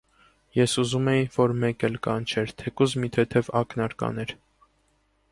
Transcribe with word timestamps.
Ես 0.59 0.71
ուզում 0.83 1.09
էի, 1.11 1.25
որ 1.33 1.51
մեկ 1.63 1.83
էլ 1.89 1.99
կանչեր, 2.07 2.53
թեկուզ 2.61 2.95
մի 3.03 3.11
թեթև 3.17 3.51
ակնարկ 3.61 4.03
աներ: 4.09 4.33